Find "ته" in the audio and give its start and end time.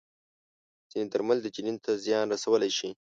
1.85-1.91